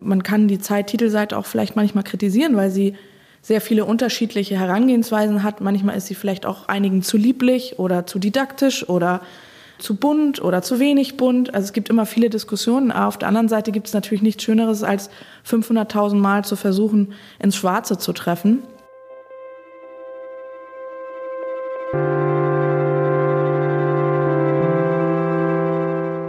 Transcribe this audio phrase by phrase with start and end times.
[0.00, 2.94] Man kann die Zeit-Titelseite auch vielleicht manchmal kritisieren, weil sie
[3.42, 5.60] sehr viele unterschiedliche Herangehensweisen hat.
[5.60, 9.20] Manchmal ist sie vielleicht auch einigen zu lieblich oder zu didaktisch oder
[9.78, 11.54] zu bunt oder zu wenig bunt.
[11.54, 12.90] Also es gibt immer viele Diskussionen.
[12.90, 15.10] Aber auf der anderen Seite gibt es natürlich nichts Schöneres, als
[15.48, 18.62] 500.000 Mal zu versuchen, ins Schwarze zu treffen.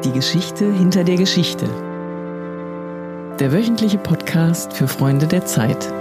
[0.03, 1.90] Die Geschichte hinter der Geschichte.
[3.41, 5.91] Der wöchentliche Podcast für Freunde der Zeit.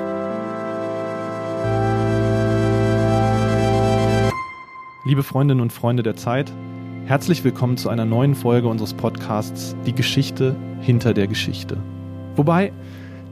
[5.07, 6.53] Liebe Freundinnen und Freunde der Zeit,
[7.07, 11.79] herzlich willkommen zu einer neuen Folge unseres Podcasts Die Geschichte hinter der Geschichte.
[12.37, 12.75] Wobei,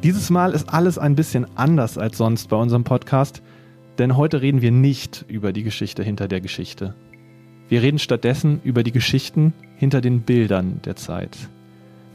[0.02, 3.42] dieses Mal ist alles ein bisschen anders als sonst bei unserem Podcast,
[3.98, 6.94] denn heute reden wir nicht über die Geschichte hinter der Geschichte.
[7.68, 11.36] Wir reden stattdessen über die Geschichten hinter den Bildern der Zeit.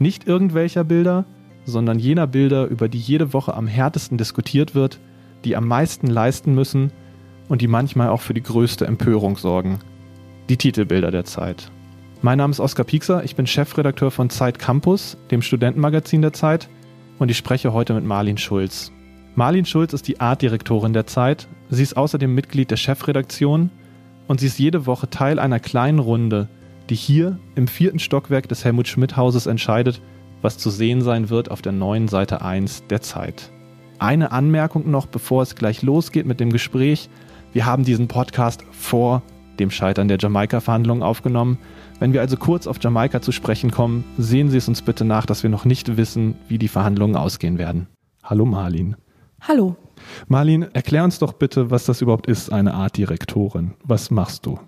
[0.00, 1.24] Nicht irgendwelcher Bilder,
[1.64, 5.00] sondern jener Bilder, über die jede Woche am härtesten diskutiert wird,
[5.44, 6.92] die am meisten leisten müssen
[7.48, 9.78] und die manchmal auch für die größte Empörung sorgen.
[10.48, 11.70] Die Titelbilder der Zeit.
[12.22, 16.68] Mein Name ist Oskar Piekser, ich bin Chefredakteur von Zeit Campus, dem Studentenmagazin der Zeit,
[17.18, 18.90] und ich spreche heute mit Marlin Schulz.
[19.34, 23.70] Marlin Schulz ist die Artdirektorin der Zeit, sie ist außerdem Mitglied der Chefredaktion
[24.26, 26.48] und sie ist jede Woche Teil einer kleinen Runde,
[26.88, 30.00] die hier im vierten Stockwerk des Helmut Schmidt Hauses entscheidet,
[30.44, 33.50] was zu sehen sein wird auf der neuen Seite 1 der Zeit.
[33.98, 37.08] Eine Anmerkung noch, bevor es gleich losgeht mit dem Gespräch.
[37.54, 39.22] Wir haben diesen Podcast vor
[39.58, 41.58] dem Scheitern der Jamaika-Verhandlungen aufgenommen.
[41.98, 45.24] Wenn wir also kurz auf Jamaika zu sprechen kommen, sehen Sie es uns bitte nach,
[45.24, 47.86] dass wir noch nicht wissen, wie die Verhandlungen ausgehen werden.
[48.22, 48.96] Hallo Marlin.
[49.40, 49.76] Hallo.
[50.28, 53.72] Marlin, erklär uns doch bitte, was das überhaupt ist, eine Artdirektorin.
[53.82, 54.58] Was machst du?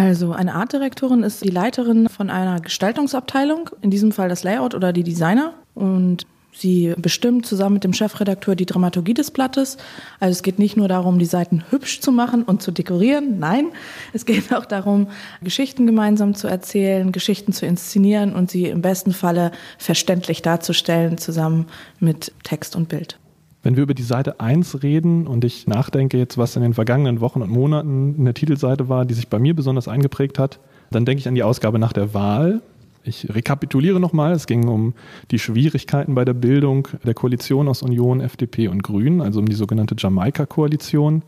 [0.00, 4.94] Also eine Artdirektorin ist die Leiterin von einer Gestaltungsabteilung, in diesem Fall das Layout oder
[4.94, 5.52] die Designer.
[5.74, 9.76] Und Sie bestimmt zusammen mit dem Chefredakteur die Dramaturgie des Blattes.
[10.18, 13.38] Also es geht nicht nur darum, die Seiten hübsch zu machen und zu dekorieren.
[13.38, 13.66] Nein,
[14.12, 15.06] es geht auch darum,
[15.42, 21.66] Geschichten gemeinsam zu erzählen, Geschichten zu inszenieren und sie im besten Falle verständlich darzustellen, zusammen
[22.00, 23.16] mit Text und Bild.
[23.62, 27.20] Wenn wir über die Seite 1 reden und ich nachdenke jetzt, was in den vergangenen
[27.20, 30.60] Wochen und Monaten in der Titelseite war, die sich bei mir besonders eingeprägt hat,
[30.90, 32.62] dann denke ich an die Ausgabe nach der Wahl,
[33.02, 34.32] ich rekapituliere nochmal.
[34.32, 34.94] Es ging um
[35.30, 39.54] die Schwierigkeiten bei der Bildung der Koalition aus Union, FDP und Grünen, also um die
[39.54, 41.22] sogenannte Jamaika-Koalition.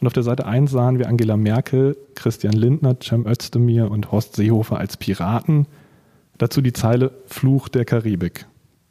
[0.00, 4.34] Und auf der Seite 1 sahen wir Angela Merkel, Christian Lindner, Cem Özdemir und Horst
[4.36, 5.66] Seehofer als Piraten.
[6.38, 8.46] Dazu die Zeile Fluch der Karibik.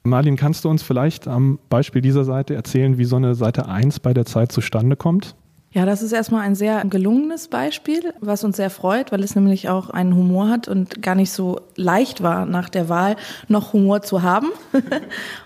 [0.09, 3.99] Marlin, kannst du uns vielleicht am Beispiel dieser Seite erzählen, wie so eine Seite 1
[3.99, 5.35] bei der Zeit zustande kommt?
[5.72, 9.69] Ja, das ist erstmal ein sehr gelungenes Beispiel, was uns sehr freut, weil es nämlich
[9.69, 13.18] auch einen Humor hat und gar nicht so leicht war, nach der Wahl
[13.50, 14.47] noch Humor zu haben.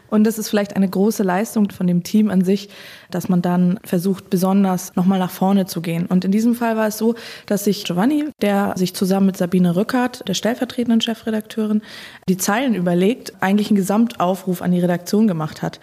[0.09, 2.69] und das ist vielleicht eine große Leistung von dem Team an sich,
[3.11, 6.05] dass man dann versucht, besonders nochmal nach vorne zu gehen.
[6.05, 9.75] Und in diesem Fall war es so, dass sich Giovanni, der sich zusammen mit Sabine
[9.75, 11.81] Rückert, der stellvertretenden Chefredakteurin,
[12.29, 15.81] die Zeilen überlegt, eigentlich einen Gesamtaufruf an die Redaktion gemacht hat.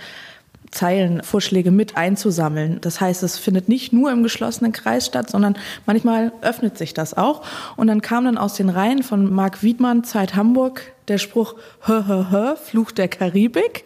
[0.71, 2.79] Zeilenvorschläge mit einzusammeln.
[2.81, 7.15] Das heißt, es findet nicht nur im geschlossenen Kreis statt, sondern manchmal öffnet sich das
[7.17, 7.43] auch.
[7.77, 12.05] Und dann kam dann aus den Reihen von Marc Wiedmann, Zeit Hamburg, der Spruch, hö,
[12.07, 13.85] hö, hö, Fluch der Karibik.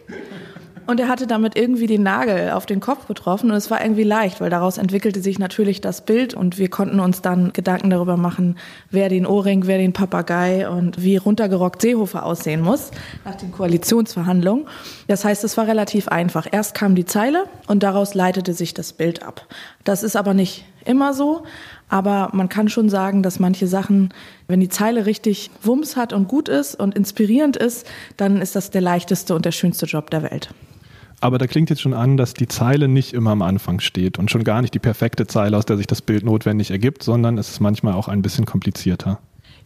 [0.87, 4.03] Und er hatte damit irgendwie den Nagel auf den Kopf getroffen und es war irgendwie
[4.03, 8.17] leicht, weil daraus entwickelte sich natürlich das Bild und wir konnten uns dann Gedanken darüber
[8.17, 8.57] machen,
[8.91, 12.91] wer den Ohrring, wer den Papagei und wie runtergerockt Seehofer aussehen muss
[13.23, 14.67] nach den Koalitionsverhandlungen.
[15.07, 16.47] Das heißt, es war relativ einfach.
[16.51, 19.47] Erst kam die Zeile und daraus leitete sich das Bild ab.
[19.83, 21.43] Das ist aber nicht immer so.
[21.89, 24.13] Aber man kann schon sagen, dass manche Sachen,
[24.47, 27.87] wenn die Zeile richtig Wumms hat und gut ist und inspirierend ist,
[28.17, 30.49] dann ist das der leichteste und der schönste Job der Welt.
[31.25, 34.29] Aber da klingt jetzt schon an, dass die Zeile nicht immer am Anfang steht und
[34.29, 37.49] schon gar nicht die perfekte Zeile, aus der sich das Bild notwendig ergibt, sondern es
[37.49, 39.17] ist manchmal auch ein bisschen komplizierter.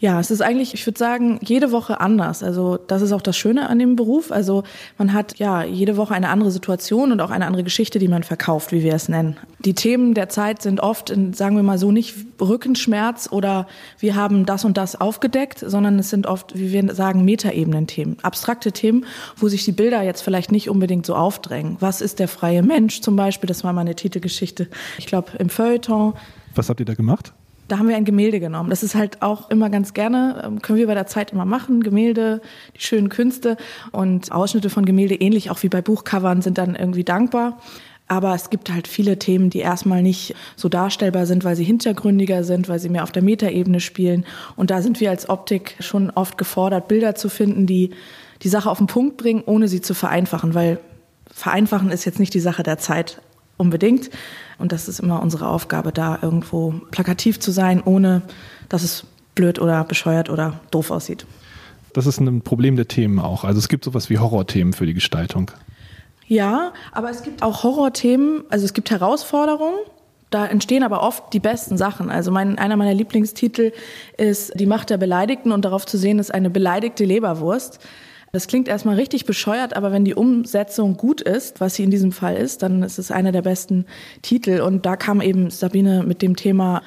[0.02, 2.42] Ja, es ist eigentlich, ich würde sagen, jede Woche anders.
[2.42, 4.32] Also das ist auch das Schöne an dem Beruf.
[4.32, 4.64] Also
[4.98, 8.23] man hat ja jede Woche eine andere Situation und auch eine andere Geschichte, die man
[8.23, 9.35] verkauft, wie wir es nennen.
[9.59, 13.68] Die Themen der Zeit sind oft, in, sagen wir mal so, nicht Rückenschmerz oder
[14.00, 18.72] wir haben das und das aufgedeckt, sondern es sind oft, wie wir sagen, Metaebenen-Themen, abstrakte
[18.72, 21.76] Themen, wo sich die Bilder jetzt vielleicht nicht unbedingt so aufdrängen.
[21.82, 23.47] Was ist der freie Mensch zum Beispiel?
[23.50, 24.70] Das war meine Titelgeschichte.
[24.97, 26.14] Ich glaube im Feuilleton.
[26.56, 27.34] Was habt ihr da gemacht?
[27.70, 28.70] Da haben wir ein Gemälde genommen.
[28.70, 31.82] Das ist halt auch immer ganz gerne, ähm, können wir bei der Zeit immer machen.
[31.82, 32.42] Gemälde,
[32.76, 33.58] die schönen Künste
[33.92, 37.60] und Ausschnitte von Gemälde, ähnlich auch wie bei Buchcovern, sind dann irgendwie dankbar.
[38.08, 42.44] Aber es gibt halt viele Themen, die erstmal nicht so darstellbar sind, weil sie hintergründiger
[42.44, 44.26] sind, weil sie mehr auf der Metaebene spielen.
[44.56, 47.92] Und da sind wir als Optik schon oft gefordert, Bilder zu finden, die
[48.42, 50.80] die Sache auf den Punkt bringen, ohne sie zu vereinfachen, weil
[51.32, 53.22] vereinfachen ist jetzt nicht die Sache der Zeit
[53.59, 54.09] unbedingt.
[54.58, 58.23] Und das ist immer unsere Aufgabe, da irgendwo plakativ zu sein, ohne
[58.70, 61.26] dass es blöd oder bescheuert oder doof aussieht.
[61.94, 63.44] Das ist ein Problem der Themen auch.
[63.44, 65.52] Also es gibt sowas wie Horrorthemen für die Gestaltung.
[66.28, 69.79] Ja, aber es gibt auch Horrorthemen, also es gibt Herausforderungen.
[70.29, 72.11] Da entstehen aber oft die besten Sachen.
[72.11, 73.72] Also mein, einer meiner Lieblingstitel
[74.16, 77.79] ist Die Macht der Beleidigten und darauf zu sehen ist eine beleidigte Leberwurst.
[78.31, 82.11] Das klingt erstmal richtig bescheuert, aber wenn die Umsetzung gut ist, was sie in diesem
[82.11, 83.85] Fall ist, dann ist es einer der besten
[84.22, 84.61] Titel.
[84.61, 86.81] Und da kam eben Sabine mit dem Thema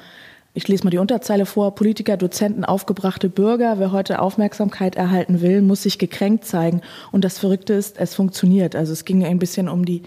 [0.55, 1.73] ich lese mal die Unterzeile vor.
[1.73, 3.79] Politiker, Dozenten, aufgebrachte Bürger.
[3.79, 6.81] Wer heute Aufmerksamkeit erhalten will, muss sich gekränkt zeigen.
[7.11, 8.75] Und das Verrückte ist, es funktioniert.
[8.75, 10.03] Also es ging ein bisschen um die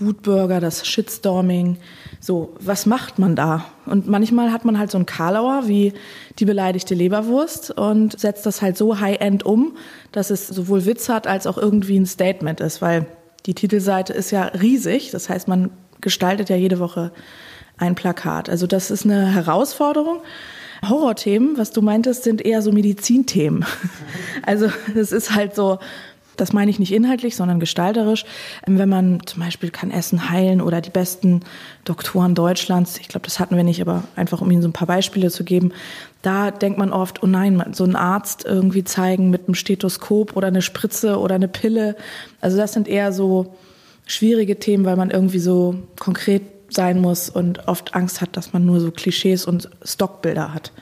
[0.00, 1.76] Wutbürger, das Shitstorming.
[2.20, 3.66] So, was macht man da?
[3.86, 5.92] Und manchmal hat man halt so einen Karlauer wie
[6.38, 9.76] die beleidigte Leberwurst und setzt das halt so high-end um,
[10.12, 13.06] dass es sowohl Witz hat als auch irgendwie ein Statement ist, weil
[13.46, 15.10] die Titelseite ist ja riesig.
[15.10, 15.70] Das heißt, man
[16.00, 17.12] gestaltet ja jede Woche
[17.78, 18.48] ein Plakat.
[18.48, 20.20] Also das ist eine Herausforderung.
[20.88, 23.64] Horrorthemen, was du meintest, sind eher so Medizinthemen.
[24.42, 25.78] Also es ist halt so,
[26.40, 28.24] das meine ich nicht inhaltlich, sondern gestalterisch.
[28.66, 31.40] Wenn man zum Beispiel kann Essen heilen oder die besten
[31.84, 34.86] Doktoren Deutschlands, ich glaube, das hatten wir nicht, aber einfach um Ihnen so ein paar
[34.86, 35.72] Beispiele zu geben,
[36.22, 40.48] da denkt man oft, oh nein, so einen Arzt irgendwie zeigen mit einem Stethoskop oder
[40.48, 41.96] eine Spritze oder eine Pille.
[42.40, 43.54] Also das sind eher so
[44.06, 48.64] schwierige Themen, weil man irgendwie so konkret sein muss und oft Angst hat, dass man
[48.64, 50.72] nur so Klischees und Stockbilder hat.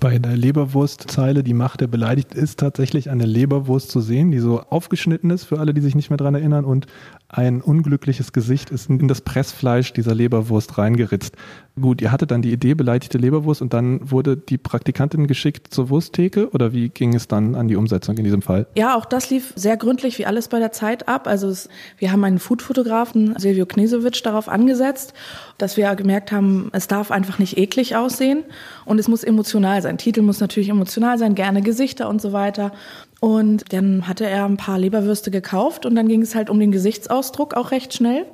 [0.00, 4.60] Bei der Leberwurstzeile, die Macht der beleidigt ist, tatsächlich eine Leberwurst zu sehen, die so
[4.60, 6.86] aufgeschnitten ist, für alle, die sich nicht mehr daran erinnern, und
[7.28, 11.36] ein unglückliches Gesicht ist in das Pressfleisch dieser Leberwurst reingeritzt.
[11.80, 15.90] Gut, ihr hattet dann die Idee, beleidigte Leberwurst, und dann wurde die Praktikantin geschickt zur
[15.90, 18.66] Wursttheke, oder wie ging es dann an die Umsetzung in diesem Fall?
[18.76, 21.26] Ja, auch das lief sehr gründlich, wie alles bei der Zeit ab.
[21.26, 21.68] Also es,
[21.98, 25.12] wir haben einen Foodfotografen, Silvio Knesewitsch, darauf angesetzt,
[25.58, 28.44] dass wir gemerkt haben, es darf einfach nicht eklig aussehen
[28.86, 29.89] und es muss emotional sein.
[29.98, 32.72] Titel muss natürlich emotional sein, gerne Gesichter und so weiter.
[33.20, 36.72] Und dann hatte er ein paar Leberwürste gekauft und dann ging es halt um den
[36.72, 38.26] Gesichtsausdruck auch recht schnell.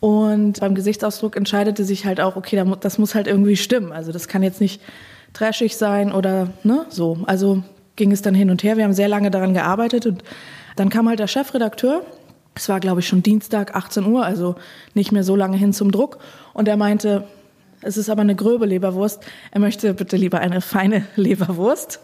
[0.00, 3.92] Und beim Gesichtsausdruck entscheidete sich halt auch, okay, das muss halt irgendwie stimmen.
[3.92, 4.80] Also das kann jetzt nicht
[5.34, 7.18] trashig sein oder ne, so.
[7.26, 7.62] Also
[7.96, 8.76] ging es dann hin und her.
[8.76, 10.24] Wir haben sehr lange daran gearbeitet und
[10.76, 12.02] dann kam halt der Chefredakteur.
[12.54, 14.56] Es war, glaube ich, schon Dienstag, 18 Uhr, also
[14.94, 16.18] nicht mehr so lange hin zum Druck.
[16.54, 17.24] Und er meinte,
[17.82, 19.22] es ist aber eine gröbe Leberwurst.
[19.50, 22.00] Er möchte bitte lieber eine feine Leberwurst.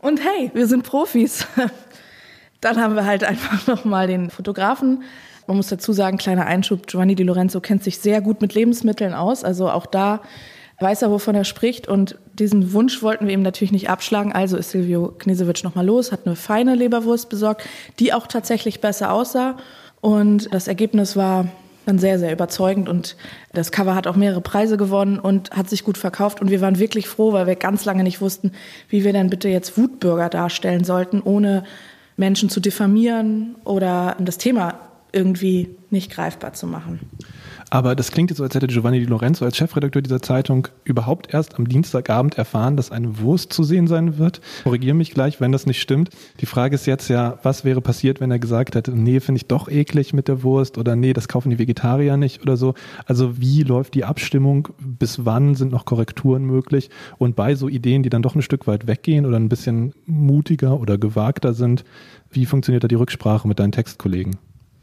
[0.00, 1.46] Und hey, wir sind Profis.
[2.60, 5.02] Dann haben wir halt einfach nochmal den Fotografen.
[5.46, 9.14] Man muss dazu sagen, kleiner Einschub, Giovanni Di Lorenzo kennt sich sehr gut mit Lebensmitteln
[9.14, 9.42] aus.
[9.42, 10.20] Also auch da
[10.78, 11.88] weiß er, wovon er spricht.
[11.88, 14.32] Und diesen Wunsch wollten wir ihm natürlich nicht abschlagen.
[14.32, 17.64] Also ist Silvio Knesewitsch nochmal los, hat eine feine Leberwurst besorgt,
[17.98, 19.56] die auch tatsächlich besser aussah.
[20.00, 21.46] Und das Ergebnis war
[21.86, 23.16] dann sehr, sehr überzeugend und
[23.52, 26.78] das Cover hat auch mehrere Preise gewonnen und hat sich gut verkauft und wir waren
[26.78, 28.52] wirklich froh, weil wir ganz lange nicht wussten,
[28.88, 31.64] wie wir denn bitte jetzt Wutbürger darstellen sollten, ohne
[32.16, 34.78] Menschen zu diffamieren oder das Thema
[35.12, 37.00] irgendwie nicht greifbar zu machen.
[37.70, 41.32] Aber das klingt jetzt so, als hätte Giovanni Di Lorenzo als Chefredakteur dieser Zeitung überhaupt
[41.32, 44.40] erst am Dienstagabend erfahren, dass eine Wurst zu sehen sein wird.
[44.64, 46.10] Korrigiere mich gleich, wenn das nicht stimmt.
[46.40, 49.46] Die Frage ist jetzt ja, was wäre passiert, wenn er gesagt hätte, nee, finde ich
[49.46, 52.74] doch eklig mit der Wurst oder nee, das kaufen die Vegetarier nicht oder so.
[53.06, 54.68] Also wie läuft die Abstimmung?
[54.80, 56.90] Bis wann sind noch Korrekturen möglich?
[57.18, 60.80] Und bei so Ideen, die dann doch ein Stück weit weggehen oder ein bisschen mutiger
[60.80, 61.84] oder gewagter sind,
[62.30, 64.38] wie funktioniert da die Rücksprache mit deinen Textkollegen?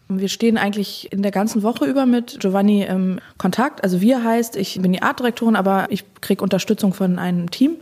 [0.09, 3.83] Wir stehen eigentlich in der ganzen Woche über mit Giovanni im Kontakt.
[3.83, 7.75] Also wir heißt, ich bin die Artdirektorin, aber ich kriege Unterstützung von einem Team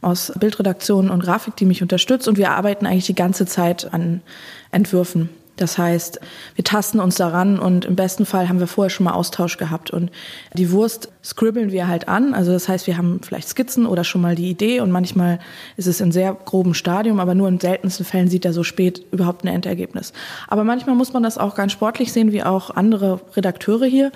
[0.00, 2.28] aus Bildredaktion und Grafik, die mich unterstützt.
[2.28, 4.22] Und wir arbeiten eigentlich die ganze Zeit an
[4.70, 5.28] Entwürfen.
[5.56, 6.20] Das heißt,
[6.54, 9.90] wir tasten uns daran und im besten Fall haben wir vorher schon mal Austausch gehabt.
[9.90, 10.10] Und
[10.52, 12.34] die Wurst scribbeln wir halt an.
[12.34, 15.38] Also das heißt, wir haben vielleicht Skizzen oder schon mal die Idee und manchmal
[15.76, 19.04] ist es in sehr grobem Stadium, aber nur in seltensten Fällen sieht er so spät
[19.12, 20.12] überhaupt ein Endergebnis.
[20.48, 24.12] Aber manchmal muss man das auch ganz sportlich sehen, wie auch andere Redakteure hier,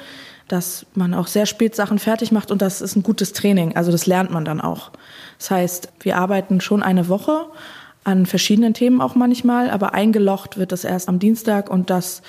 [0.49, 3.77] dass man auch sehr spät Sachen fertig macht und das ist ein gutes Training.
[3.77, 4.91] Also das lernt man dann auch.
[5.39, 7.47] Das heißt, wir arbeiten schon eine Woche
[8.05, 12.23] an verschiedenen Themen auch manchmal, aber eingelocht wird das erst am Dienstag und das,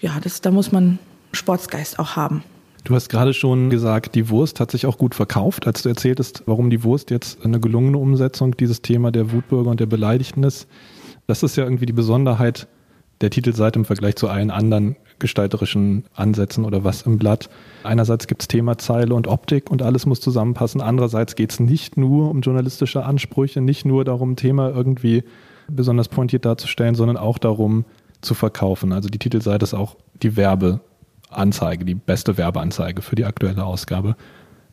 [0.00, 0.98] ja, das, da muss man
[1.32, 2.42] Sportsgeist auch haben.
[2.84, 6.42] Du hast gerade schon gesagt, die Wurst hat sich auch gut verkauft, als du erzähltest,
[6.44, 10.66] warum die Wurst jetzt eine gelungene Umsetzung dieses Thema der Wutbürger und der Beleidigten ist.
[11.26, 12.68] Das ist ja irgendwie die Besonderheit
[13.20, 17.48] der Titelseite im Vergleich zu allen anderen gestalterischen Ansätzen oder was im Blatt.
[17.84, 20.80] Einerseits gibt es Thema Zeile und Optik und alles muss zusammenpassen.
[20.80, 25.24] Andererseits geht es nicht nur um journalistische Ansprüche, nicht nur darum, Thema irgendwie
[25.68, 27.84] besonders pointiert darzustellen, sondern auch darum,
[28.20, 28.92] zu verkaufen.
[28.92, 34.16] Also die Titelseite ist auch die Werbeanzeige, die beste Werbeanzeige für die aktuelle Ausgabe.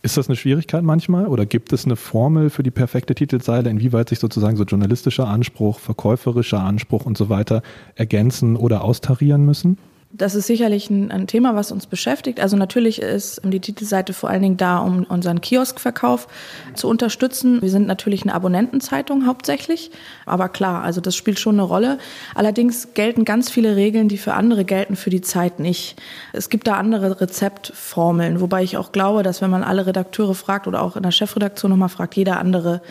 [0.03, 4.10] Ist das eine Schwierigkeit manchmal oder gibt es eine Formel für die perfekte Titelseite, inwieweit
[4.10, 7.62] sich sozusagen so journalistischer Anspruch, verkäuferischer Anspruch und so weiter
[7.93, 9.77] ergänzen oder austarieren müssen?
[10.13, 12.41] Das ist sicherlich ein, ein, Thema, was uns beschäftigt.
[12.41, 16.27] Also natürlich ist die Titelseite vor allen Dingen da, um unseren Kioskverkauf
[16.74, 17.62] zu unterstützen.
[17.62, 19.89] Wir sind natürlich eine Abonnentenzeitung hauptsächlich,
[20.25, 21.98] aber klar, also das spielt schon eine Rolle.
[22.36, 25.96] Allerdings gelten ganz viele Regeln, die für andere gelten, für die Zeit nicht.
[26.34, 30.68] Es gibt da andere Rezeptformeln, wobei ich auch glaube, dass wenn man alle Redakteure fragt
[30.68, 32.82] oder auch in der Chefredaktion nochmal fragt, jeder andere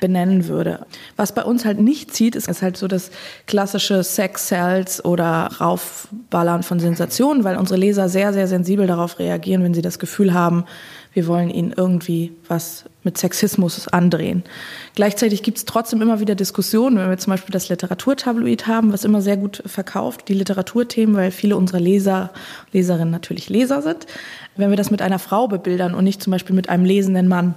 [0.00, 0.86] benennen würde.
[1.16, 3.10] Was bei uns halt nicht zieht, ist, ist halt so das
[3.46, 9.74] klassische Sex-Cells oder Raufballern von Sensationen, weil unsere Leser sehr, sehr sensibel darauf reagieren, wenn
[9.74, 10.64] sie das Gefühl haben,
[11.16, 14.44] wir wollen ihnen irgendwie was mit Sexismus andrehen.
[14.94, 19.02] Gleichzeitig gibt es trotzdem immer wieder Diskussionen, wenn wir zum Beispiel das Literaturtabloid haben, was
[19.02, 22.32] immer sehr gut verkauft, die Literaturthemen, weil viele unserer Leser,
[22.72, 24.06] Leserinnen natürlich Leser sind.
[24.56, 27.54] Wenn wir das mit einer Frau bebildern und nicht zum Beispiel mit einem lesenden Mann,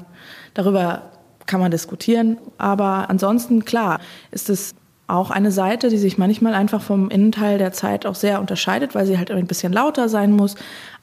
[0.53, 1.01] darüber
[1.49, 2.37] kann man diskutieren.
[2.57, 3.99] Aber ansonsten, klar,
[4.31, 4.75] ist es
[5.07, 9.05] auch eine Seite, die sich manchmal einfach vom Innenteil der Zeit auch sehr unterscheidet, weil
[9.07, 10.55] sie halt ein bisschen lauter sein muss,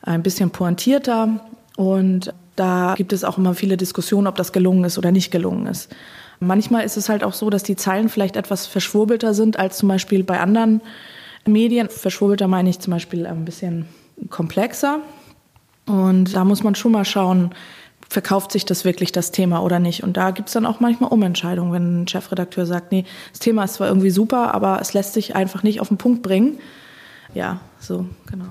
[0.02, 1.40] ein bisschen pointierter.
[1.76, 5.66] Und da gibt es auch immer viele Diskussionen, ob das gelungen ist oder nicht gelungen
[5.66, 5.94] ist.
[6.38, 9.88] Manchmal ist es halt auch so, dass die Zeilen vielleicht etwas verschwurbelter sind als zum
[9.88, 10.80] Beispiel bei anderen
[11.44, 11.88] Medien.
[11.88, 13.86] Verschwurbelter meine ich zum Beispiel ein bisschen
[14.30, 15.00] komplexer.
[15.86, 17.50] Und da muss man schon mal schauen,
[18.08, 20.02] verkauft sich das wirklich das Thema oder nicht.
[20.02, 23.64] Und da gibt es dann auch manchmal Umentscheidungen, wenn ein Chefredakteur sagt, nee, das Thema
[23.64, 26.58] ist zwar irgendwie super, aber es lässt sich einfach nicht auf den Punkt bringen.
[27.34, 28.46] Ja, so, genau.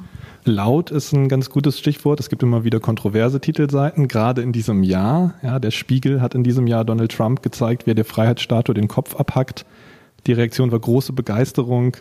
[0.48, 2.20] Laut ist ein ganz gutes Stichwort.
[2.20, 5.34] Es gibt immer wieder kontroverse Titelseiten, gerade in diesem Jahr.
[5.42, 8.88] Ja, der Spiegel hat in diesem Jahr Donald Trump gezeigt, wie er der Freiheitsstatue den
[8.88, 9.66] Kopf abhackt.
[10.28, 11.98] Die Reaktion war große Begeisterung,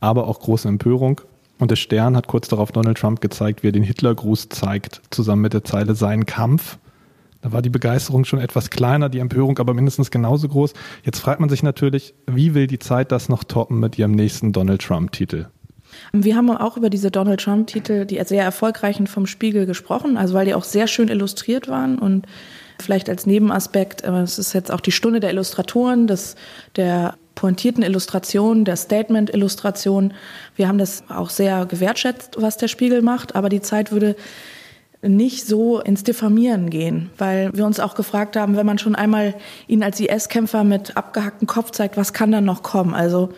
[0.00, 1.20] aber auch große Empörung.
[1.58, 5.42] Und der Stern hat kurz darauf Donald Trump gezeigt, wie er den Hitlergruß zeigt, zusammen
[5.42, 6.78] mit der Zeile Sein Kampf.
[7.40, 10.72] Da war die Begeisterung schon etwas kleiner, die Empörung aber mindestens genauso groß.
[11.04, 14.52] Jetzt fragt man sich natürlich, wie will die Zeit das noch toppen mit ihrem nächsten
[14.52, 15.46] Donald Trump-Titel?
[16.12, 20.46] Wir haben auch über diese Donald Trump-Titel, die sehr erfolgreichen vom Spiegel gesprochen, also weil
[20.46, 22.26] die auch sehr schön illustriert waren und
[22.80, 26.36] vielleicht als Nebenaspekt, es ist jetzt auch die Stunde der Illustratoren, das,
[26.76, 30.12] der pointierten Illustration, der Statement-Illustration.
[30.56, 34.16] Wir haben das auch sehr gewertschätzt, was der Spiegel macht, aber die Zeit würde
[35.02, 39.36] nicht so ins Diffamieren gehen, weil wir uns auch gefragt haben, wenn man schon einmal
[39.68, 42.92] ihn als IS-Kämpfer mit abgehacktem Kopf zeigt, was kann dann noch kommen?
[42.92, 43.28] Also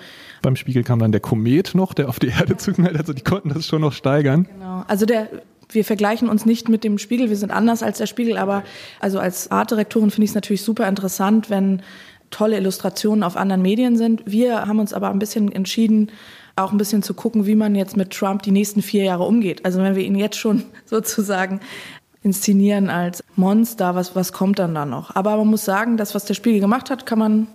[0.40, 3.50] beim Spiegel kam dann der Komet noch, der auf die Erde zuknallt, also die konnten
[3.50, 4.48] das schon noch steigern.
[4.50, 4.82] Genau.
[4.88, 5.28] Also der
[5.72, 8.64] wir vergleichen uns nicht mit dem Spiegel, wir sind anders als der Spiegel, aber
[8.98, 11.82] also als Artdirektorin finde ich es natürlich super interessant, wenn
[12.30, 14.22] tolle Illustrationen auf anderen Medien sind.
[14.24, 16.10] Wir haben uns aber ein bisschen entschieden,
[16.56, 19.64] auch ein bisschen zu gucken, wie man jetzt mit Trump die nächsten vier Jahre umgeht.
[19.64, 21.60] Also wenn wir ihn jetzt schon sozusagen
[22.22, 25.16] inszenieren als Monster, was, was kommt dann da noch?
[25.16, 27.46] Aber man muss sagen, das, was der Spiegel gemacht hat, kann man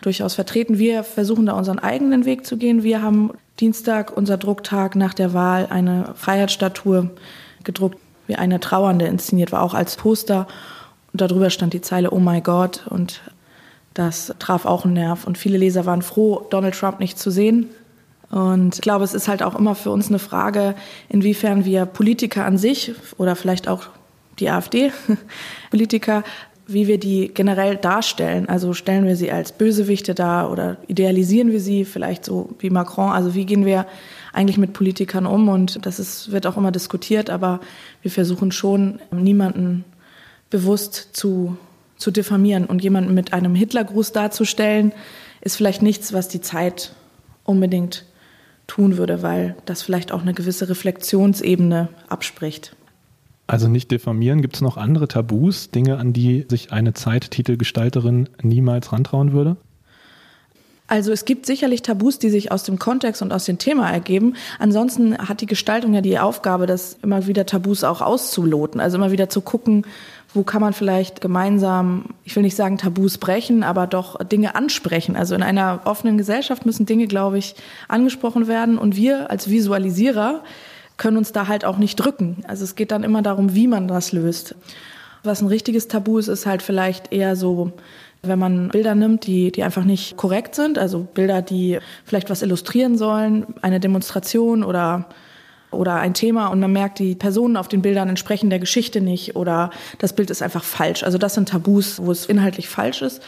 [0.00, 0.78] durchaus vertreten.
[0.78, 2.82] Wir versuchen da unseren eigenen Weg zu gehen.
[2.82, 7.10] Wir haben Dienstag, unser Drucktag nach der Wahl, eine Freiheitsstatue
[7.62, 10.46] gedruckt, wie eine Trauernde inszeniert war, auch als Poster.
[11.12, 13.20] Und darüber stand die Zeile Oh my God und
[13.94, 17.70] das traf auch einen Nerv und viele Leser waren froh, Donald Trump nicht zu sehen.
[18.30, 20.74] Und ich glaube, es ist halt auch immer für uns eine Frage,
[21.08, 23.86] inwiefern wir Politiker an sich oder vielleicht auch
[24.40, 26.24] die AfD-Politiker,
[26.66, 28.48] wie wir die generell darstellen.
[28.48, 33.12] Also stellen wir sie als Bösewichte dar oder idealisieren wir sie vielleicht so wie Macron.
[33.12, 33.86] Also wie gehen wir
[34.32, 35.48] eigentlich mit Politikern um?
[35.48, 37.60] Und das ist, wird auch immer diskutiert, aber
[38.02, 39.84] wir versuchen schon, niemanden
[40.50, 41.56] bewusst zu
[41.96, 44.92] zu diffamieren und jemanden mit einem Hitlergruß darzustellen,
[45.40, 46.94] ist vielleicht nichts, was die Zeit
[47.44, 48.04] unbedingt
[48.66, 52.74] tun würde, weil das vielleicht auch eine gewisse Reflexionsebene abspricht.
[53.46, 58.92] Also nicht diffamieren, gibt es noch andere Tabus, Dinge, an die sich eine Zeittitelgestalterin niemals
[58.92, 59.56] rantrauen würde?
[60.94, 64.34] Also es gibt sicherlich Tabus, die sich aus dem Kontext und aus dem Thema ergeben.
[64.60, 68.80] Ansonsten hat die Gestaltung ja die Aufgabe, das immer wieder Tabus auch auszuloten.
[68.80, 69.84] Also immer wieder zu gucken,
[70.34, 75.16] wo kann man vielleicht gemeinsam, ich will nicht sagen Tabus brechen, aber doch Dinge ansprechen.
[75.16, 77.56] Also in einer offenen Gesellschaft müssen Dinge, glaube ich,
[77.88, 78.78] angesprochen werden.
[78.78, 80.44] Und wir als Visualisierer
[80.96, 82.44] können uns da halt auch nicht drücken.
[82.46, 84.54] Also es geht dann immer darum, wie man das löst.
[85.24, 87.72] Was ein richtiges Tabu ist, ist halt vielleicht eher so,
[88.28, 92.42] wenn man Bilder nimmt, die, die einfach nicht korrekt sind, also Bilder, die vielleicht was
[92.42, 95.06] illustrieren sollen, eine Demonstration oder
[95.74, 99.36] oder ein Thema und man merkt, die Personen auf den Bildern entsprechen der Geschichte nicht
[99.36, 101.02] oder das Bild ist einfach falsch.
[101.02, 103.20] Also das sind Tabus, wo es inhaltlich falsch ist.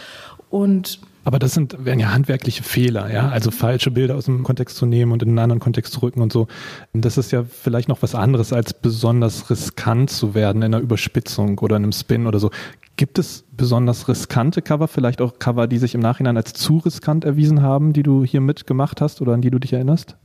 [0.48, 3.28] Und Aber das sind, wären ja handwerkliche Fehler, ja.
[3.28, 6.20] Also falsche Bilder aus dem Kontext zu nehmen und in einen anderen Kontext zu rücken
[6.20, 6.46] und so.
[6.92, 11.58] Das ist ja vielleicht noch was anderes, als besonders riskant zu werden in einer Überspitzung
[11.58, 12.50] oder in einem Spin oder so.
[12.96, 17.24] Gibt es besonders riskante Cover, vielleicht auch Cover, die sich im Nachhinein als zu riskant
[17.24, 20.16] erwiesen haben, die du hier mitgemacht hast oder an die du dich erinnerst?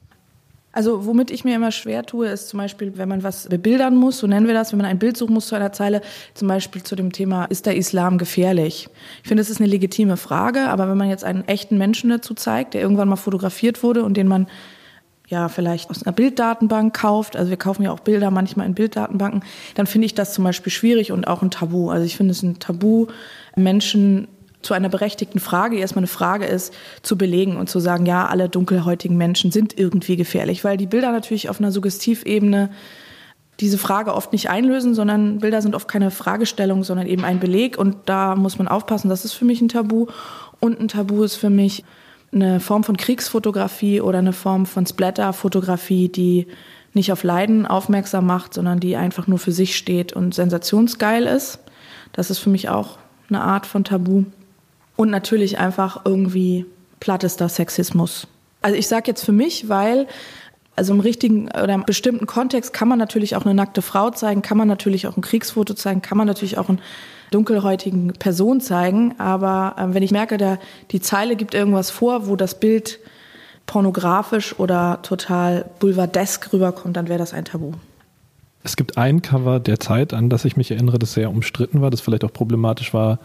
[0.73, 4.19] Also womit ich mir immer schwer tue, ist zum Beispiel, wenn man was bebildern muss,
[4.19, 5.99] so nennen wir das, wenn man ein Bild suchen muss zu einer Zeile,
[6.33, 8.87] zum Beispiel zu dem Thema, ist der Islam gefährlich?
[9.21, 12.33] Ich finde, das ist eine legitime Frage, aber wenn man jetzt einen echten Menschen dazu
[12.33, 14.47] zeigt, der irgendwann mal fotografiert wurde und den man
[15.31, 19.43] ja vielleicht aus einer Bilddatenbank kauft, also wir kaufen ja auch Bilder manchmal in Bilddatenbanken,
[19.73, 21.89] dann finde ich das zum Beispiel schwierig und auch ein Tabu.
[21.89, 23.07] Also ich finde es ein Tabu,
[23.55, 24.27] Menschen
[24.61, 28.27] zu einer berechtigten Frage, die erstmal eine Frage ist, zu belegen und zu sagen, ja,
[28.27, 32.69] alle dunkelhäutigen Menschen sind irgendwie gefährlich, weil die Bilder natürlich auf einer Suggestivebene
[33.59, 37.77] diese Frage oft nicht einlösen, sondern Bilder sind oft keine Fragestellung, sondern eben ein Beleg.
[37.77, 40.07] Und da muss man aufpassen, das ist für mich ein Tabu.
[40.59, 41.83] Und ein Tabu ist für mich
[42.33, 46.47] eine Form von Kriegsfotografie oder eine Form von Splatter-Fotografie, die
[46.93, 51.59] nicht auf Leiden aufmerksam macht, sondern die einfach nur für sich steht und sensationsgeil ist.
[52.13, 52.97] Das ist für mich auch
[53.29, 54.25] eine Art von Tabu.
[54.97, 56.65] Und natürlich einfach irgendwie
[56.99, 58.27] plattester Sexismus.
[58.61, 60.07] Also ich sage jetzt für mich, weil
[60.75, 64.41] also im richtigen oder im bestimmten Kontext kann man natürlich auch eine nackte Frau zeigen,
[64.41, 66.79] kann man natürlich auch ein Kriegsfoto zeigen, kann man natürlich auch einen
[67.31, 69.15] dunkelhäutigen Person zeigen.
[69.19, 70.59] Aber äh, wenn ich merke, der,
[70.91, 72.99] die Zeile gibt irgendwas vor, wo das Bild
[73.65, 77.73] pornografisch oder total boulevardesk rüberkommt, dann wäre das ein Tabu.
[78.63, 81.89] Es gibt ein Cover der Zeit, an das ich mich erinnere, das sehr umstritten war,
[81.89, 83.19] das vielleicht auch problematisch war,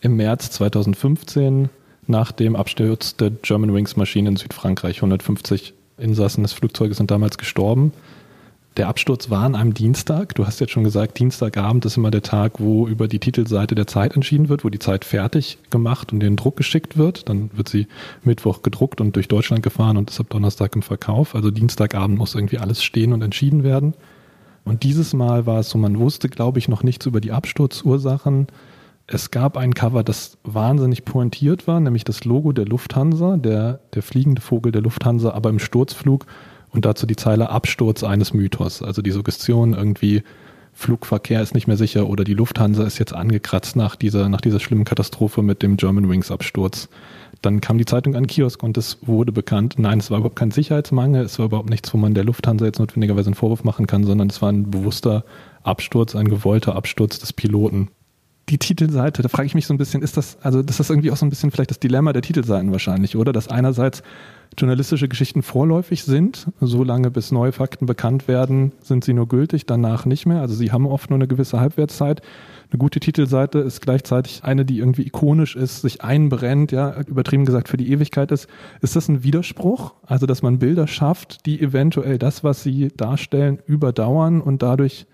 [0.00, 1.70] im März 2015
[2.06, 4.96] nach dem Absturz der German Wings Maschine in Südfrankreich.
[4.96, 7.92] 150 Insassen des Flugzeuges sind damals gestorben.
[8.78, 10.34] Der Absturz war an einem Dienstag.
[10.34, 13.86] Du hast jetzt schon gesagt, Dienstagabend ist immer der Tag, wo über die Titelseite der
[13.86, 17.28] Zeit entschieden wird, wo die Zeit fertig gemacht und in den Druck geschickt wird.
[17.28, 17.86] Dann wird sie
[18.24, 21.34] Mittwoch gedruckt und durch Deutschland gefahren und ist ab Donnerstag im Verkauf.
[21.34, 23.92] Also Dienstagabend muss irgendwie alles stehen und entschieden werden.
[24.64, 28.46] Und dieses Mal war es so, man wusste, glaube ich, noch nichts über die Absturzursachen.
[29.06, 34.02] Es gab ein Cover, das wahnsinnig pointiert war, nämlich das Logo der Lufthansa, der, der
[34.02, 36.26] fliegende Vogel der Lufthansa, aber im Sturzflug
[36.70, 38.82] und dazu die Zeile Absturz eines Mythos.
[38.82, 40.22] Also die Suggestion irgendwie,
[40.72, 44.58] Flugverkehr ist nicht mehr sicher oder die Lufthansa ist jetzt angekratzt nach dieser, nach dieser
[44.58, 46.88] schlimmen Katastrophe mit dem German Wings Absturz.
[47.42, 50.50] Dann kam die Zeitung an Kiosk und es wurde bekannt, nein, es war überhaupt kein
[50.50, 54.04] Sicherheitsmangel, es war überhaupt nichts, wo man der Lufthansa jetzt notwendigerweise einen Vorwurf machen kann,
[54.04, 55.24] sondern es war ein bewusster
[55.62, 57.88] Absturz, ein gewollter Absturz des Piloten
[58.52, 61.10] die Titelseite, da frage ich mich so ein bisschen, ist das, also das ist irgendwie
[61.10, 63.32] auch so ein bisschen vielleicht das Dilemma der Titelseiten wahrscheinlich, oder?
[63.32, 64.02] Dass einerseits
[64.58, 70.04] journalistische Geschichten vorläufig sind, solange bis neue Fakten bekannt werden, sind sie nur gültig, danach
[70.04, 70.42] nicht mehr.
[70.42, 72.20] Also sie haben oft nur eine gewisse Halbwertszeit.
[72.70, 77.70] Eine gute Titelseite ist gleichzeitig eine, die irgendwie ikonisch ist, sich einbrennt, ja, übertrieben gesagt
[77.70, 78.48] für die Ewigkeit ist.
[78.82, 79.94] Ist das ein Widerspruch?
[80.04, 85.06] Also, dass man Bilder schafft, die eventuell das, was sie darstellen, überdauern und dadurch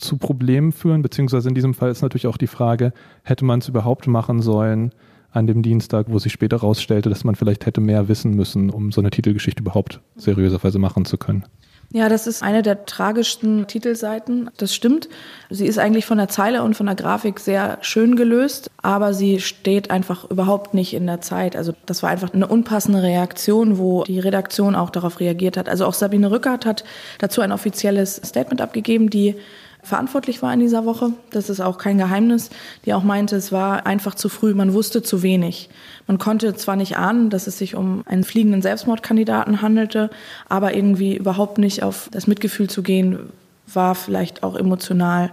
[0.00, 3.68] zu Problemen führen, beziehungsweise in diesem Fall ist natürlich auch die Frage, hätte man es
[3.68, 4.92] überhaupt machen sollen
[5.32, 8.90] an dem Dienstag, wo sich später herausstellte, dass man vielleicht hätte mehr wissen müssen, um
[8.90, 11.44] so eine Titelgeschichte überhaupt seriöserweise machen zu können.
[11.92, 14.48] Ja, das ist eine der tragischsten Titelseiten.
[14.58, 15.08] Das stimmt.
[15.48, 19.40] Sie ist eigentlich von der Zeile und von der Grafik sehr schön gelöst, aber sie
[19.40, 21.56] steht einfach überhaupt nicht in der Zeit.
[21.56, 25.68] Also das war einfach eine unpassende Reaktion, wo die Redaktion auch darauf reagiert hat.
[25.68, 26.84] Also auch Sabine Rückert hat
[27.18, 29.34] dazu ein offizielles Statement abgegeben, die
[29.82, 31.12] verantwortlich war in dieser Woche.
[31.30, 32.50] Das ist auch kein Geheimnis,
[32.84, 35.70] die auch meinte, es war einfach zu früh, man wusste zu wenig.
[36.06, 40.10] Man konnte zwar nicht ahnen, dass es sich um einen fliegenden Selbstmordkandidaten handelte,
[40.48, 43.30] aber irgendwie überhaupt nicht auf das Mitgefühl zu gehen,
[43.66, 45.30] war vielleicht auch emotional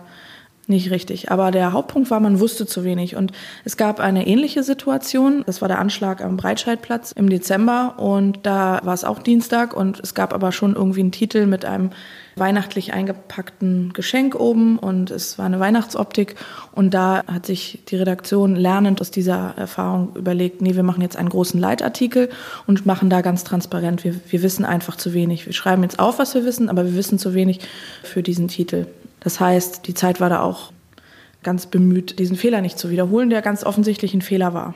[0.67, 1.31] nicht richtig.
[1.31, 3.15] Aber der Hauptpunkt war, man wusste zu wenig.
[3.15, 3.31] Und
[3.63, 5.43] es gab eine ähnliche Situation.
[5.45, 7.95] Das war der Anschlag am Breitscheidplatz im Dezember.
[7.97, 9.75] Und da war es auch Dienstag.
[9.75, 11.91] Und es gab aber schon irgendwie einen Titel mit einem
[12.39, 16.35] weihnachtlich eingepackten Geschenk oben und es war eine Weihnachtsoptik
[16.71, 21.17] und da hat sich die Redaktion lernend aus dieser Erfahrung überlegt, nee, wir machen jetzt
[21.17, 22.29] einen großen Leitartikel
[22.65, 25.45] und machen da ganz transparent, wir, wir wissen einfach zu wenig.
[25.45, 27.59] Wir schreiben jetzt auf, was wir wissen, aber wir wissen zu wenig
[28.03, 28.87] für diesen Titel.
[29.19, 30.71] Das heißt, die Zeit war da auch
[31.43, 34.75] ganz bemüht, diesen Fehler nicht zu wiederholen, der ganz offensichtlich ein Fehler war.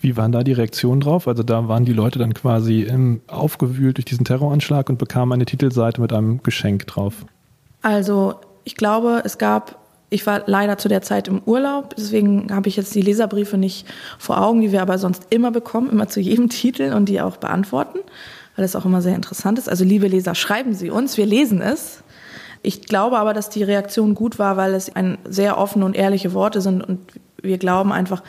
[0.00, 1.26] Wie waren da die Reaktionen drauf?
[1.26, 5.46] Also da waren die Leute dann quasi ähm, aufgewühlt durch diesen Terroranschlag und bekamen eine
[5.46, 7.26] Titelseite mit einem Geschenk drauf.
[7.82, 9.78] Also ich glaube, es gab,
[10.10, 13.86] ich war leider zu der Zeit im Urlaub, deswegen habe ich jetzt die Leserbriefe nicht
[14.18, 17.38] vor Augen, die wir aber sonst immer bekommen, immer zu jedem Titel und die auch
[17.38, 17.98] beantworten,
[18.54, 19.68] weil das auch immer sehr interessant ist.
[19.68, 22.04] Also liebe Leser, schreiben Sie uns, wir lesen es.
[22.62, 26.34] Ich glaube aber, dass die Reaktion gut war, weil es ein sehr offene und ehrliche
[26.34, 27.00] Worte sind und
[27.40, 28.22] wir glauben einfach,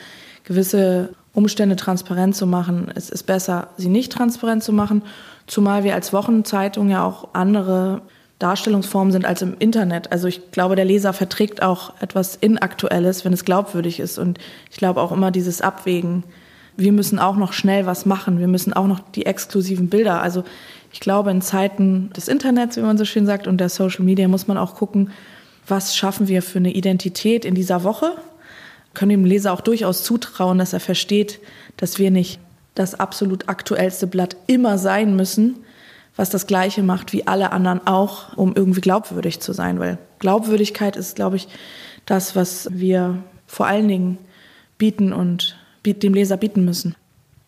[0.50, 2.90] gewisse Umstände transparent zu machen.
[2.96, 5.02] Es ist besser, sie nicht transparent zu machen,
[5.46, 8.02] zumal wir als Wochenzeitung ja auch andere
[8.40, 10.10] Darstellungsformen sind als im Internet.
[10.10, 14.18] Also ich glaube, der Leser verträgt auch etwas Inaktuelles, wenn es glaubwürdig ist.
[14.18, 14.40] Und
[14.72, 16.24] ich glaube auch immer dieses Abwägen.
[16.76, 18.40] Wir müssen auch noch schnell was machen.
[18.40, 20.20] Wir müssen auch noch die exklusiven Bilder.
[20.20, 20.42] Also
[20.92, 24.26] ich glaube, in Zeiten des Internets, wie man so schön sagt, und der Social Media
[24.26, 25.10] muss man auch gucken,
[25.68, 28.16] was schaffen wir für eine Identität in dieser Woche.
[28.94, 31.40] Können dem Leser auch durchaus zutrauen, dass er versteht,
[31.76, 32.40] dass wir nicht
[32.74, 35.56] das absolut aktuellste Blatt immer sein müssen,
[36.16, 39.78] was das Gleiche macht wie alle anderen auch, um irgendwie glaubwürdig zu sein.
[39.78, 41.48] Weil Glaubwürdigkeit ist, glaube ich,
[42.06, 44.18] das, was wir vor allen Dingen
[44.78, 46.94] bieten und dem Leser bieten müssen.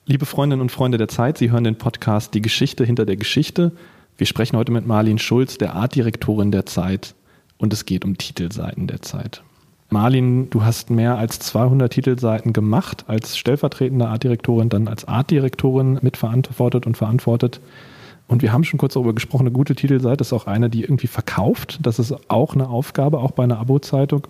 [0.07, 3.73] Liebe Freundinnen und Freunde der Zeit, Sie hören den Podcast Die Geschichte hinter der Geschichte.
[4.17, 7.15] Wir sprechen heute mit Marlin Schulz, der Artdirektorin der Zeit,
[7.59, 9.43] und es geht um Titelseiten der Zeit.
[9.93, 16.87] Marlin, du hast mehr als 200 Titelseiten gemacht, als stellvertretende Artdirektorin, dann als Artdirektorin mitverantwortet
[16.87, 17.61] und verantwortet.
[18.27, 21.07] Und wir haben schon kurz darüber gesprochen, eine gute Titelseite ist auch eine, die irgendwie
[21.07, 21.79] verkauft.
[21.83, 24.27] Das ist auch eine Aufgabe, auch bei einer Abo-Zeitung.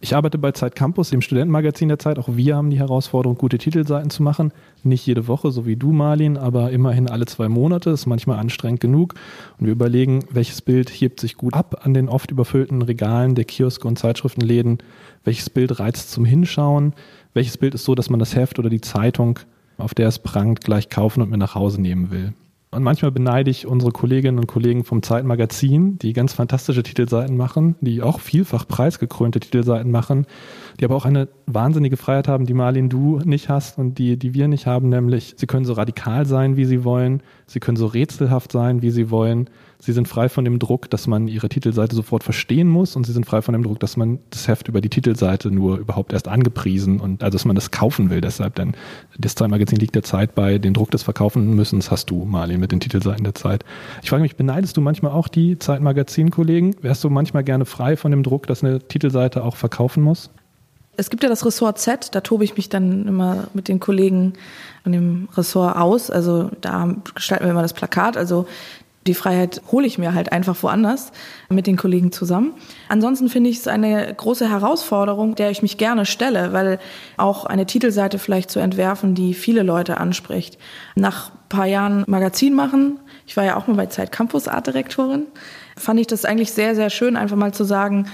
[0.00, 2.20] Ich arbeite bei Zeit Campus, dem Studentenmagazin der Zeit.
[2.20, 4.52] Auch wir haben die Herausforderung, gute Titelseiten zu machen.
[4.84, 7.90] Nicht jede Woche, so wie du, Marlin, aber immerhin alle zwei Monate.
[7.90, 9.14] Ist manchmal anstrengend genug.
[9.58, 13.44] Und wir überlegen, welches Bild hebt sich gut ab an den oft überfüllten Regalen der
[13.44, 14.78] Kioske und Zeitschriftenläden.
[15.24, 16.92] Welches Bild reizt zum Hinschauen?
[17.34, 19.40] Welches Bild ist so, dass man das Heft oder die Zeitung,
[19.78, 22.34] auf der es prangt, gleich kaufen und mit nach Hause nehmen will?
[22.70, 27.76] Und manchmal beneide ich unsere Kolleginnen und Kollegen vom Zeitmagazin, die ganz fantastische Titelseiten machen,
[27.80, 30.26] die auch vielfach preisgekrönte Titelseiten machen,
[30.78, 34.34] die aber auch eine wahnsinnige Freiheit haben, die Marlin du nicht hast und die, die
[34.34, 37.86] wir nicht haben, nämlich sie können so radikal sein, wie sie wollen, sie können so
[37.86, 41.94] rätselhaft sein, wie sie wollen, Sie sind frei von dem Druck, dass man ihre Titelseite
[41.94, 44.80] sofort verstehen muss und sie sind frei von dem Druck, dass man das Heft über
[44.80, 48.20] die Titelseite nur überhaupt erst angepriesen und also dass man das kaufen will.
[48.20, 48.74] Deshalb denn
[49.18, 52.58] das Zeitmagazin liegt der Zeit bei, den Druck des Verkaufen müssen, das hast du, Marlin,
[52.58, 53.64] mit den Titelseiten der Zeit.
[54.02, 56.74] Ich frage mich, beneidest du manchmal auch die Zeitmagazin-Kollegen?
[56.82, 60.30] Wärst du manchmal gerne frei von dem Druck, dass eine Titelseite auch verkaufen muss?
[60.96, 64.32] Es gibt ja das Ressort Z, da tobe ich mich dann immer mit den Kollegen
[64.88, 66.10] von dem Ressort aus.
[66.10, 68.16] Also da gestalten wir immer das Plakat.
[68.16, 68.46] Also
[69.06, 71.12] die Freiheit hole ich mir halt einfach woanders
[71.50, 72.54] mit den Kollegen zusammen.
[72.88, 76.78] Ansonsten finde ich es eine große Herausforderung, der ich mich gerne stelle, weil
[77.18, 80.56] auch eine Titelseite vielleicht zu entwerfen, die viele Leute anspricht.
[80.94, 85.26] Nach ein paar Jahren Magazin machen, ich war ja auch mal bei Zeit Campus Artdirektorin,
[85.76, 88.06] fand ich das eigentlich sehr, sehr schön, einfach mal zu sagen,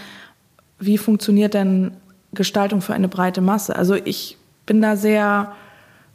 [0.80, 1.92] wie funktioniert denn
[2.32, 3.76] Gestaltung für eine breite Masse?
[3.76, 5.52] Also ich bin da sehr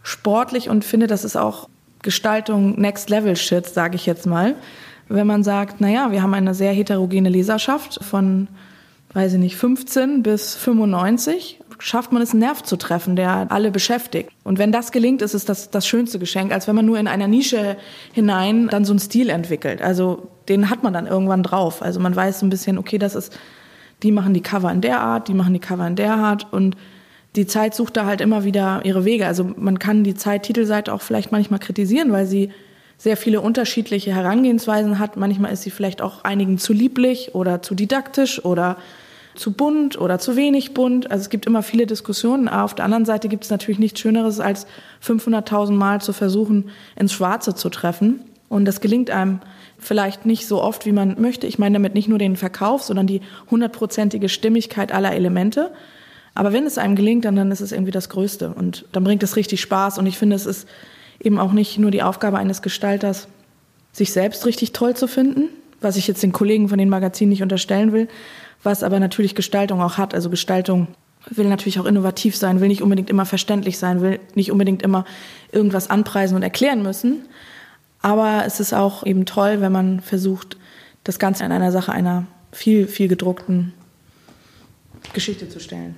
[0.03, 1.69] sportlich und finde, das ist auch
[2.01, 4.55] Gestaltung Next Level Shit, sage ich jetzt mal.
[5.07, 8.47] Wenn man sagt, naja, wir haben eine sehr heterogene Leserschaft von,
[9.13, 13.71] weiß ich nicht, 15 bis 95, schafft man es, einen Nerv zu treffen, der alle
[13.71, 14.29] beschäftigt.
[14.43, 17.07] Und wenn das gelingt, ist es das, das schönste Geschenk, als wenn man nur in
[17.07, 17.77] einer Nische
[18.13, 19.81] hinein dann so einen Stil entwickelt.
[19.81, 21.81] Also den hat man dann irgendwann drauf.
[21.81, 23.37] Also man weiß so ein bisschen, okay, das ist,
[24.03, 26.75] die machen die Cover in der Art, die machen die Cover in der Art und
[27.35, 29.27] die Zeit sucht da halt immer wieder ihre Wege.
[29.27, 32.51] Also man kann die Zeit-Titelseite auch vielleicht manchmal kritisieren, weil sie
[32.97, 35.15] sehr viele unterschiedliche Herangehensweisen hat.
[35.15, 38.77] Manchmal ist sie vielleicht auch einigen zu lieblich oder zu didaktisch oder
[39.35, 41.09] zu bunt oder zu wenig bunt.
[41.09, 42.47] Also es gibt immer viele Diskussionen.
[42.47, 44.67] Aber auf der anderen Seite gibt es natürlich nichts Schöneres, als
[45.05, 48.21] 500.000 Mal zu versuchen, ins Schwarze zu treffen.
[48.49, 49.39] Und das gelingt einem
[49.77, 51.47] vielleicht nicht so oft, wie man möchte.
[51.47, 55.71] Ich meine damit nicht nur den Verkauf, sondern die hundertprozentige Stimmigkeit aller Elemente.
[56.35, 59.23] Aber wenn es einem gelingt, dann, dann ist es irgendwie das Größte und dann bringt
[59.23, 59.97] es richtig Spaß.
[59.97, 60.67] Und ich finde, es ist
[61.19, 63.27] eben auch nicht nur die Aufgabe eines Gestalters,
[63.91, 65.49] sich selbst richtig toll zu finden,
[65.81, 68.07] was ich jetzt den Kollegen von den Magazinen nicht unterstellen will,
[68.63, 70.13] was aber natürlich Gestaltung auch hat.
[70.13, 70.87] Also Gestaltung
[71.29, 75.05] will natürlich auch innovativ sein, will nicht unbedingt immer verständlich sein, will nicht unbedingt immer
[75.51, 77.27] irgendwas anpreisen und erklären müssen.
[78.01, 80.57] Aber es ist auch eben toll, wenn man versucht,
[81.03, 83.73] das Ganze in einer Sache einer viel, viel gedruckten
[85.13, 85.95] Geschichte zu stellen.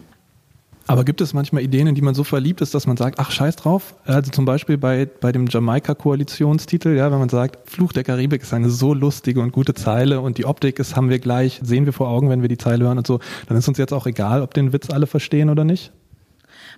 [0.88, 3.32] Aber gibt es manchmal Ideen, in die man so verliebt ist, dass man sagt, ach
[3.32, 3.96] scheiß drauf?
[4.06, 8.54] Also zum Beispiel bei, bei dem Jamaika-Koalitionstitel, ja, wenn man sagt, Fluch der Karibik ist
[8.54, 11.94] eine so lustige und gute Zeile und die Optik ist, haben wir gleich, sehen wir
[11.94, 14.42] vor Augen, wenn wir die Zeile hören und so, dann ist uns jetzt auch egal,
[14.42, 15.92] ob den Witz alle verstehen oder nicht?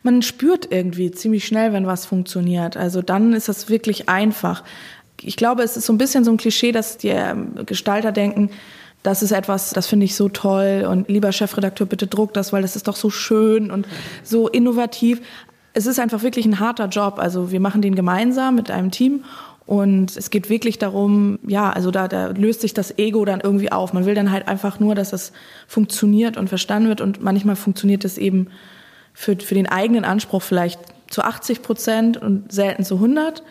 [0.03, 2.75] Man spürt irgendwie ziemlich schnell, wenn was funktioniert.
[2.75, 4.63] Also dann ist das wirklich einfach.
[5.21, 7.15] Ich glaube, es ist so ein bisschen so ein Klischee, dass die
[7.65, 8.49] Gestalter denken,
[9.03, 12.61] das ist etwas, das finde ich so toll und lieber Chefredakteur, bitte druck das, weil
[12.61, 13.85] das ist doch so schön und
[14.23, 15.21] so innovativ.
[15.73, 17.19] Es ist einfach wirklich ein harter Job.
[17.19, 19.25] Also wir machen den gemeinsam mit einem Team
[19.65, 23.71] und es geht wirklich darum, ja, also da, da löst sich das Ego dann irgendwie
[23.71, 23.93] auf.
[23.93, 25.33] Man will dann halt einfach nur, dass es
[25.67, 28.47] funktioniert und verstanden wird und manchmal funktioniert es eben
[29.13, 33.43] für, für den eigenen Anspruch vielleicht zu 80 Prozent und selten zu 100.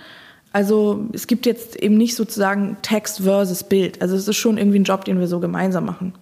[0.52, 4.02] Also es gibt jetzt eben nicht sozusagen Text versus Bild.
[4.02, 6.12] Also es ist schon irgendwie ein Job, den wir so gemeinsam machen.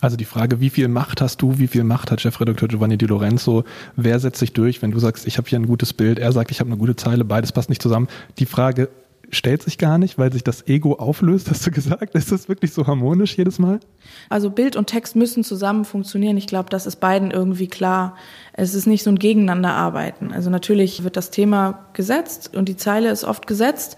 [0.00, 3.06] Also die Frage, wie viel Macht hast du, wie viel Macht hat Chefredakteur Giovanni Di
[3.06, 3.62] Lorenzo,
[3.94, 6.50] wer setzt sich durch, wenn du sagst, ich habe hier ein gutes Bild, er sagt,
[6.50, 8.08] ich habe eine gute Zeile, beides passt nicht zusammen.
[8.38, 8.88] Die Frage
[9.32, 12.14] stellt sich gar nicht, weil sich das Ego auflöst, hast du gesagt?
[12.14, 13.80] Ist das wirklich so harmonisch jedes Mal?
[14.28, 16.36] Also Bild und Text müssen zusammen funktionieren.
[16.36, 18.16] Ich glaube, das ist beiden irgendwie klar.
[18.52, 20.32] Es ist nicht so ein Gegeneinanderarbeiten.
[20.32, 23.96] Also natürlich wird das Thema gesetzt und die Zeile ist oft gesetzt.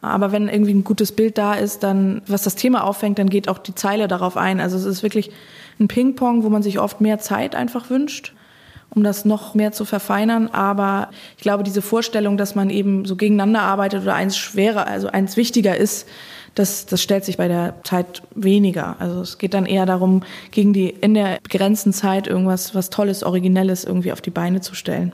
[0.00, 3.48] Aber wenn irgendwie ein gutes Bild da ist, dann, was das Thema auffängt, dann geht
[3.48, 4.60] auch die Zeile darauf ein.
[4.60, 5.30] Also es ist wirklich
[5.78, 8.34] ein Ping-Pong, wo man sich oft mehr Zeit einfach wünscht
[8.94, 10.48] um das noch mehr zu verfeinern.
[10.48, 15.08] Aber ich glaube, diese Vorstellung, dass man eben so gegeneinander arbeitet oder eins schwerer, also
[15.08, 16.06] eins wichtiger ist,
[16.54, 18.96] das, das stellt sich bei der Zeit weniger.
[18.98, 23.22] Also es geht dann eher darum, gegen die in der begrenzten Zeit irgendwas was Tolles,
[23.22, 25.12] Originelles irgendwie auf die Beine zu stellen.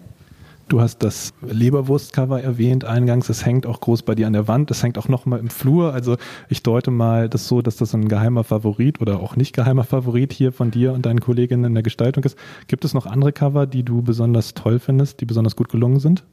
[0.69, 3.31] Du hast das Leberwurstcover erwähnt eingangs.
[3.31, 4.71] Es hängt auch groß bei dir an der Wand.
[4.71, 5.95] Es hängt auch noch mal im Flur.
[5.95, 6.19] Also
[6.51, 10.31] ich deute mal das so, dass das ein geheimer Favorit oder auch nicht geheimer Favorit
[10.35, 12.37] hier von dir und deinen Kolleginnen in der Gestaltung ist.
[12.67, 16.25] Gibt es noch andere Cover, die du besonders toll findest, die besonders gut gelungen sind?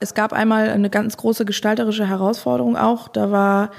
[0.00, 3.06] Es gab einmal eine ganz große gestalterische Herausforderung auch.
[3.06, 3.70] Da war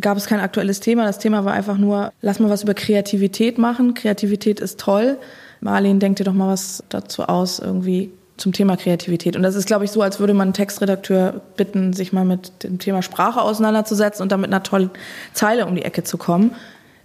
[0.00, 1.04] gab es kein aktuelles Thema.
[1.04, 3.92] Das Thema war einfach nur, lass mal was über Kreativität machen.
[3.92, 5.18] Kreativität ist toll.
[5.60, 9.36] Marlene, denk dir doch mal was dazu aus, irgendwie zum Thema Kreativität.
[9.36, 12.62] Und das ist, glaube ich, so, als würde man einen Textredakteur bitten, sich mal mit
[12.62, 14.90] dem Thema Sprache auseinanderzusetzen und dann mit einer tollen
[15.32, 16.54] Zeile um die Ecke zu kommen.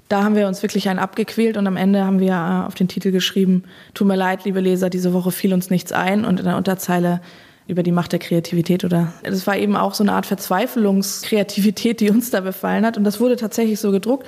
[0.10, 2.90] Da haben wir uns wirklich einen abgequält und am Ende haben wir äh, auf den
[2.90, 3.64] Titel geschrieben,
[3.94, 7.22] tut mir leid, liebe Leser, diese Woche fiel uns nichts ein und in der Unterzeile
[7.66, 12.10] über die Macht der Kreativität oder das war eben auch so eine Art Verzweiflungskreativität, die
[12.10, 14.28] uns da befallen hat und das wurde tatsächlich so gedruckt.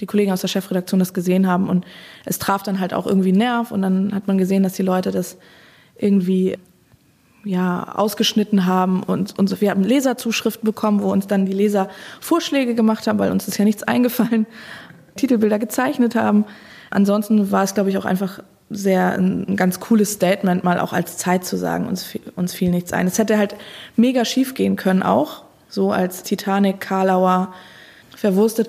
[0.00, 1.84] Die Kollegen aus der Chefredaktion das gesehen haben und
[2.24, 5.10] es traf dann halt auch irgendwie Nerv und dann hat man gesehen, dass die Leute
[5.10, 5.36] das
[5.98, 6.56] irgendwie
[7.44, 11.88] ja, ausgeschnitten haben und, und wir haben Leserzuschriften bekommen, wo uns dann die Leser
[12.20, 14.46] Vorschläge gemacht haben, weil uns ist ja nichts eingefallen,
[15.16, 16.44] Titelbilder gezeichnet haben.
[16.90, 21.16] Ansonsten war es, glaube ich, auch einfach sehr ein, ganz cooles Statement, mal auch als
[21.16, 23.06] Zeit zu sagen, uns, uns fiel nichts ein.
[23.06, 23.56] Es hätte halt
[23.96, 27.52] mega schief gehen können auch, so als Titanic, Karlauer
[28.14, 28.68] verwurstet.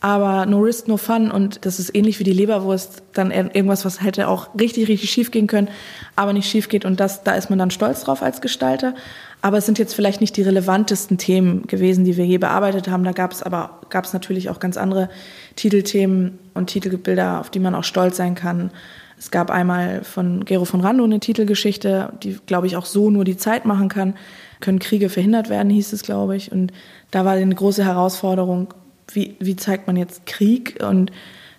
[0.00, 1.30] Aber no risk, no fun.
[1.30, 5.30] Und das ist ähnlich wie die Leberwurst, dann irgendwas, was hätte auch richtig, richtig schief
[5.32, 5.68] gehen können,
[6.14, 6.84] aber nicht schief geht.
[6.84, 8.94] Und das, da ist man dann stolz drauf als Gestalter.
[9.40, 13.04] Aber es sind jetzt vielleicht nicht die relevantesten Themen gewesen, die wir je bearbeitet haben.
[13.04, 15.08] Da gab es aber, gab es natürlich auch ganz andere
[15.56, 18.70] Titelthemen und Titelbilder, auf die man auch stolz sein kann.
[19.18, 23.24] Es gab einmal von Gero von Rando eine Titelgeschichte, die, glaube ich, auch so nur
[23.24, 24.14] die Zeit machen kann.
[24.60, 26.52] Können Kriege verhindert werden, hieß es, glaube ich.
[26.52, 26.72] Und
[27.10, 28.74] da war eine große Herausforderung,
[29.12, 31.12] wie, wie zeigt man jetzt Krieg und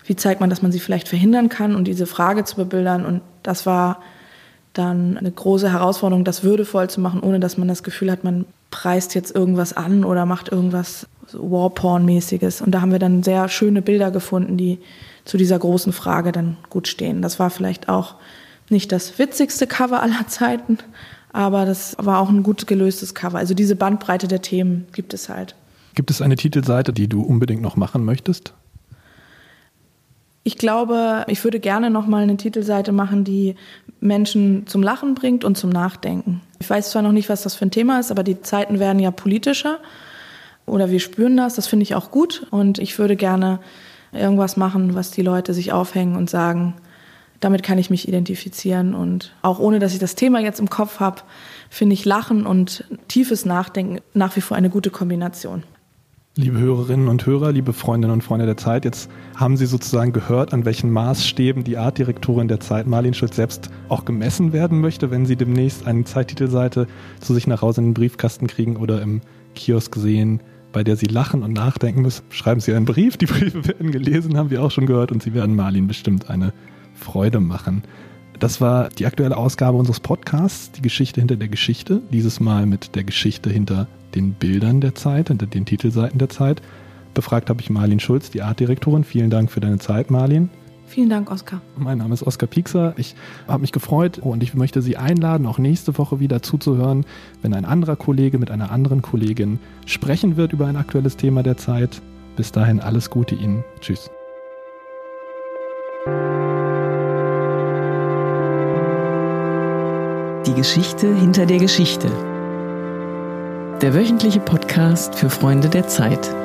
[0.06, 3.06] wie zeigt man, dass man sie vielleicht verhindern kann und diese Frage zu bebildern.
[3.06, 4.02] Und das war
[4.74, 8.46] dann eine große Herausforderung, das würdevoll zu machen, ohne dass man das Gefühl hat, man
[8.72, 12.62] preist jetzt irgendwas an oder macht irgendwas Warporn-mäßiges.
[12.62, 14.80] Und da haben wir dann sehr schöne Bilder gefunden, die
[15.26, 17.22] zu dieser großen Frage dann gut stehen.
[17.22, 18.16] Das war vielleicht auch
[18.70, 20.78] nicht das witzigste Cover aller Zeiten,
[21.32, 23.38] aber das war auch ein gut gelöstes Cover.
[23.38, 25.56] Also diese Bandbreite der Themen gibt es halt.
[26.00, 28.54] Gibt es eine Titelseite, die du unbedingt noch machen möchtest?
[30.46, 33.56] Ich glaube, ich würde gerne noch mal eine Titelseite machen, die
[34.00, 36.40] Menschen zum Lachen bringt und zum Nachdenken.
[36.60, 39.00] Ich weiß zwar noch nicht, was das für ein Thema ist, aber die Zeiten werden
[39.00, 39.80] ja politischer
[40.66, 41.56] oder wir spüren das.
[41.56, 43.60] Das finde ich auch gut und ich würde gerne
[44.14, 46.76] irgendwas machen, was die Leute sich aufhängen und sagen,
[47.42, 51.02] damit kann ich mich identifizieren und auch ohne, dass ich das Thema jetzt im Kopf
[51.02, 51.24] habe,
[51.70, 55.64] finde ich Lachen und tiefes Nachdenken nach wie vor eine gute Kombination.
[56.40, 60.54] Liebe Hörerinnen und Hörer, liebe Freundinnen und Freunde der Zeit, jetzt haben Sie sozusagen gehört,
[60.54, 65.26] an welchen Maßstäben die Artdirektorin der Zeit, Marlene Schulz, selbst auch gemessen werden möchte, wenn
[65.26, 66.88] Sie demnächst eine Zeittitelseite
[67.20, 69.20] zu sich nach Hause in den Briefkasten kriegen oder im
[69.54, 70.40] Kiosk sehen,
[70.72, 72.24] bei der Sie lachen und nachdenken müssen.
[72.30, 75.34] Schreiben Sie einen Brief, die Briefe werden gelesen, haben wir auch schon gehört, und Sie
[75.34, 76.54] werden Marlene bestimmt eine
[76.94, 77.84] Freude machen.
[78.40, 82.02] Das war die aktuelle Ausgabe unseres Podcasts, die Geschichte hinter der Geschichte.
[82.14, 86.62] Dieses Mal mit der Geschichte hinter den Bildern der Zeit, hinter den Titelseiten der Zeit.
[87.14, 89.04] Befragt habe ich Marlin Schulz, die Artdirektorin.
[89.04, 90.50] Vielen Dank für deine Zeit, Marlin.
[90.90, 91.62] Vielen Dank, Oskar.
[91.78, 92.94] Mein Name ist Oskar Piekser.
[92.98, 93.16] Ich
[93.48, 97.06] habe mich gefreut und ich möchte Sie einladen, auch nächste Woche wieder zuzuhören,
[97.44, 101.58] wenn ein anderer Kollege mit einer anderen Kollegin sprechen wird über ein aktuelles Thema der
[101.58, 102.02] Zeit.
[102.36, 103.64] Bis dahin alles Gute Ihnen.
[103.82, 104.10] Tschüss.
[110.48, 112.10] Die Geschichte hinter der Geschichte.
[113.82, 116.36] Der wöchentliche Podcast für Freunde der Zeit.